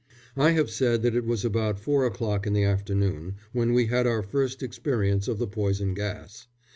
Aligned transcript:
I 0.35 0.53
have 0.53 0.71
said 0.71 1.03
that 1.03 1.15
it 1.15 1.25
was 1.27 1.45
about 1.45 1.79
four 1.79 2.07
o'clock 2.07 2.47
in 2.47 2.53
the 2.53 2.63
afternoon 2.63 3.35
when 3.53 3.71
we 3.73 3.85
had 3.85 4.07
our 4.07 4.23
first 4.23 4.63
experience 4.63 5.27
of 5.27 5.37
the 5.37 5.45
poison 5.45 5.93
gas. 5.93 6.47